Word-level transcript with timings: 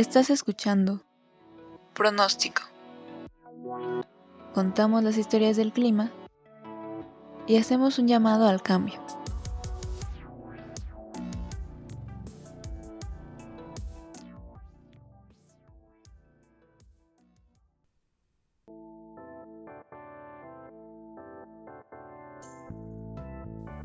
Estás 0.00 0.30
escuchando 0.30 1.02
Pronóstico. 1.92 2.62
Contamos 4.54 5.04
las 5.04 5.18
historias 5.18 5.58
del 5.58 5.74
clima 5.74 6.10
y 7.46 7.58
hacemos 7.58 7.98
un 7.98 8.08
llamado 8.08 8.48
al 8.48 8.62
cambio. 8.62 8.98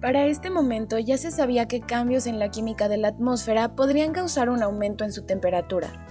Para 0.05 0.27
este 0.27 0.51
momento 0.51 0.99
ya 0.99 1.17
se 1.17 1.31
sabía 1.31 1.67
que 1.67 1.81
cambios 1.81 2.27
en 2.27 2.37
la 2.37 2.51
química 2.51 2.87
de 2.87 2.97
la 2.97 3.07
atmósfera 3.07 3.75
podrían 3.75 4.13
causar 4.13 4.51
un 4.51 4.61
aumento 4.61 5.03
en 5.03 5.11
su 5.11 5.25
temperatura. 5.25 6.05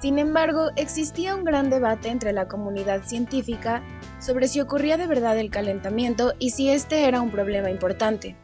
Sin 0.00 0.20
embargo, 0.20 0.68
existía 0.76 1.34
un 1.34 1.42
gran 1.42 1.68
debate 1.68 2.10
entre 2.10 2.32
la 2.32 2.46
comunidad 2.46 3.02
científica 3.02 3.82
sobre 4.20 4.46
si 4.46 4.60
ocurría 4.60 4.98
de 4.98 5.08
verdad 5.08 5.36
el 5.36 5.50
calentamiento 5.50 6.32
y 6.38 6.50
si 6.50 6.70
este 6.70 7.08
era 7.08 7.20
un 7.20 7.32
problema 7.32 7.72
importante. 7.72 8.36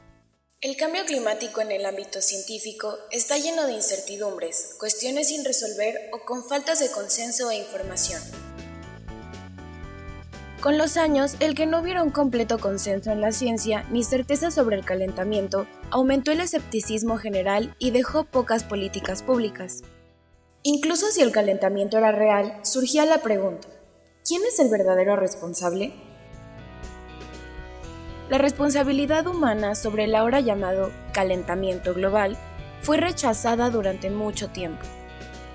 El 0.61 0.77
cambio 0.77 1.05
climático 1.05 1.61
en 1.61 1.71
el 1.71 1.87
ámbito 1.87 2.21
científico 2.21 2.99
está 3.13 3.39
lleno 3.39 3.65
de 3.69 3.75
incertidumbres, 3.75 4.75
cuestiones 4.81 5.29
sin 5.29 5.45
resolver 5.45 6.11
o 6.15 6.27
con 6.27 6.43
faltas 6.49 6.81
de 6.81 6.91
consenso 6.91 7.49
e 7.53 7.59
información. 7.59 8.21
Con 10.67 10.79
los 10.79 10.97
años, 10.97 11.37
el 11.39 11.55
que 11.55 11.65
no 11.65 11.79
hubiera 11.79 12.03
un 12.03 12.11
completo 12.11 12.59
consenso 12.59 13.13
en 13.13 13.21
la 13.21 13.31
ciencia 13.31 13.85
ni 13.93 14.03
certeza 14.03 14.51
sobre 14.51 14.75
el 14.75 14.85
calentamiento 14.85 15.69
aumentó 15.93 16.33
el 16.33 16.41
escepticismo 16.41 17.19
general 17.19 17.77
y 17.79 17.93
dejó 17.93 18.25
pocas 18.25 18.65
políticas 18.65 19.23
públicas. 19.23 19.85
Incluso 20.65 21.07
si 21.13 21.23
el 21.23 21.31
calentamiento 21.31 21.99
era 21.99 22.11
real, 22.11 22.59
surgía 22.63 23.07
la 23.07 23.19
pregunta, 23.19 23.69
¿quién 24.27 24.43
es 24.45 24.59
el 24.59 24.69
verdadero 24.69 25.15
responsable? 25.15 25.93
La 28.29 28.39
responsabilidad 28.39 29.29
humana 29.29 29.77
sobre 29.77 30.03
el 30.03 30.17
ahora 30.17 30.41
llamado 30.41 30.91
calentamiento 31.13 31.95
global 31.95 32.37
fue 32.83 32.97
rechazada 32.97 33.71
durante 33.71 34.11
mucho 34.11 34.49
tiempo. 34.49 34.85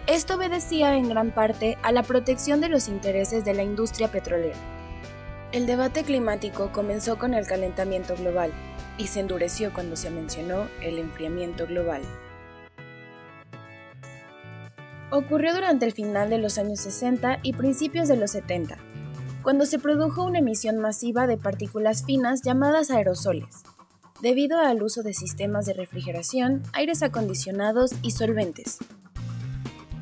Esto 0.07 0.35
obedecía 0.35 0.95
en 0.95 1.09
gran 1.09 1.31
parte 1.31 1.77
a 1.83 1.91
la 1.91 2.03
protección 2.03 2.61
de 2.61 2.69
los 2.69 2.87
intereses 2.87 3.43
de 3.43 3.53
la 3.53 3.63
industria 3.63 4.07
petrolera. 4.09 4.80
El 5.51 5.65
debate 5.65 6.03
climático 6.03 6.71
comenzó 6.71 7.19
con 7.19 7.33
el 7.33 7.45
calentamiento 7.45 8.15
global 8.15 8.53
y 8.97 9.07
se 9.07 9.19
endureció 9.19 9.73
cuando 9.73 9.97
se 9.97 10.09
mencionó 10.09 10.69
el 10.81 10.97
enfriamiento 10.97 11.67
global. 11.67 12.01
Ocurrió 15.09 15.53
durante 15.53 15.85
el 15.85 15.91
final 15.91 16.29
de 16.29 16.37
los 16.37 16.57
años 16.57 16.79
60 16.79 17.39
y 17.43 17.51
principios 17.51 18.07
de 18.07 18.15
los 18.15 18.31
70, 18.31 18.77
cuando 19.43 19.65
se 19.65 19.77
produjo 19.77 20.23
una 20.23 20.39
emisión 20.39 20.77
masiva 20.77 21.27
de 21.27 21.35
partículas 21.35 22.05
finas 22.05 22.43
llamadas 22.43 22.89
aerosoles, 22.89 23.63
debido 24.21 24.57
al 24.57 24.81
uso 24.81 25.03
de 25.03 25.13
sistemas 25.13 25.65
de 25.65 25.73
refrigeración, 25.73 26.63
aires 26.71 27.03
acondicionados 27.03 27.91
y 28.01 28.11
solventes. 28.11 28.77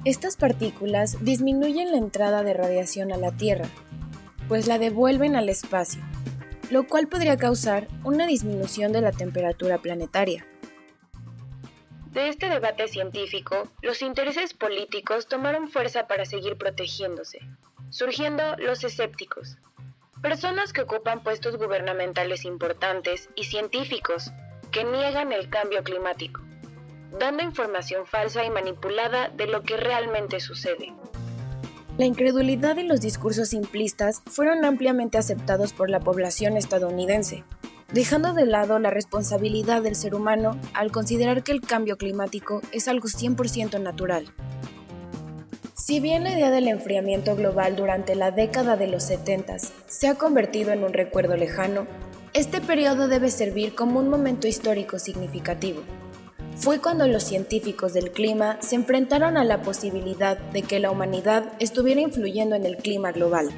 Estas 0.06 0.38
partículas 0.38 1.18
disminuyen 1.26 1.90
la 1.90 1.98
entrada 1.98 2.44
de 2.44 2.54
radiación 2.54 3.12
a 3.12 3.18
la 3.18 3.32
Tierra, 3.32 3.68
pues 4.50 4.68
la 4.68 4.80
devuelven 4.80 5.36
al 5.36 5.48
espacio, 5.48 6.02
lo 6.72 6.88
cual 6.88 7.08
podría 7.08 7.38
causar 7.38 7.88
una 8.04 8.26
disminución 8.26 8.92
de 8.92 9.02
la 9.02 9.12
temperatura 9.12 9.78
planetaria. 9.78 10.46
De 12.12 12.28
este 12.28 12.50
debate 12.50 12.88
científico, 12.88 13.70
los 13.84 14.02
intereses 14.02 14.56
políticos 14.56 15.28
tomaron 15.28 15.70
fuerza 15.70 16.08
para 16.08 16.26
seguir 16.26 16.58
protegiéndose, 16.58 17.40
surgiendo 17.92 18.58
los 18.58 18.84
escépticos, 18.84 19.58
personas 20.24 20.74
que 20.74 20.82
ocupan 20.82 21.22
puestos 21.22 21.58
gubernamentales 21.58 22.44
importantes 22.44 23.30
y 23.36 23.44
científicos 23.44 24.32
que 24.72 24.84
niegan 24.84 25.32
el 25.32 25.50
cambio 25.50 25.84
climático, 25.84 26.42
dando 27.20 27.44
información 27.44 28.08
falsa 28.08 28.44
y 28.44 28.50
manipulada 28.50 29.30
de 29.30 29.46
lo 29.46 29.62
que 29.62 29.78
realmente 29.78 30.40
sucede. 30.40 30.92
La 32.00 32.06
incredulidad 32.06 32.78
y 32.78 32.84
los 32.84 33.02
discursos 33.02 33.50
simplistas 33.50 34.22
fueron 34.26 34.64
ampliamente 34.64 35.18
aceptados 35.18 35.74
por 35.74 35.90
la 35.90 36.00
población 36.00 36.56
estadounidense, 36.56 37.44
dejando 37.92 38.32
de 38.32 38.46
lado 38.46 38.80
la 38.80 38.90
responsabilidad 38.90 39.82
del 39.82 39.98
ser 39.98 40.16
humano 40.16 40.58
al 40.74 40.94
considerar 40.94 41.44
que 41.44 41.52
el 41.52 41.60
cambio 41.60 41.98
climático 41.98 42.62
es 42.72 42.88
algo 42.88 43.10
100% 43.10 43.82
natural. 43.82 44.34
Si 45.76 46.00
bien 46.00 46.24
la 46.24 46.32
idea 46.32 46.52
del 46.52 46.70
enfriamiento 46.70 47.36
global 47.36 47.76
durante 47.76 48.16
la 48.16 48.32
década 48.32 48.78
de 48.78 48.88
los 48.88 49.04
70 49.04 49.58
se 49.60 50.08
ha 50.08 50.16
convertido 50.16 50.72
en 50.72 50.86
un 50.86 50.94
recuerdo 50.94 51.36
lejano, 51.36 51.86
este 52.32 52.62
periodo 52.62 53.10
debe 53.10 53.30
servir 53.30 53.76
como 53.76 54.00
un 54.00 54.08
momento 54.08 54.48
histórico 54.48 55.00
significativo 55.00 55.82
fue 56.60 56.82
cuando 56.82 57.08
los 57.08 57.24
científicos 57.24 57.94
del 57.94 58.12
clima 58.12 58.62
se 58.62 58.76
enfrentaron 58.76 59.38
a 59.38 59.46
la 59.46 59.62
posibilidad 59.62 60.38
de 60.38 60.62
que 60.62 60.80
la 60.80 60.92
humanidad 60.92 61.54
estuviera 61.60 62.02
influyendo 62.02 62.54
en 62.56 62.66
el 62.66 62.76
clima 62.76 63.14
global. 63.14 63.50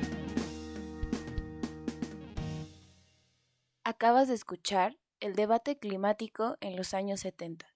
Acabas 3.84 4.28
de 4.28 4.36
escuchar 4.36 5.00
el 5.20 5.36
debate 5.36 5.80
climático 5.80 6.58
en 6.62 6.76
los 6.76 6.94
años 6.94 7.22
70. 7.22 7.74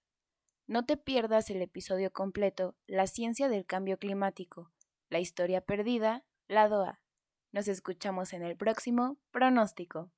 No 0.68 0.86
te 0.86 0.96
pierdas 0.96 1.50
el 1.50 1.60
episodio 1.60 2.12
completo 2.12 2.76
La 2.86 3.08
ciencia 3.08 3.48
del 3.48 3.66
cambio 3.66 3.98
climático, 3.98 4.70
la 5.08 5.18
historia 5.18 5.60
perdida, 5.60 6.24
lado 6.46 6.84
A. 6.84 7.00
Nos 7.50 7.66
escuchamos 7.66 8.32
en 8.32 8.42
el 8.42 8.56
próximo 8.56 9.18
pronóstico. 9.32 10.12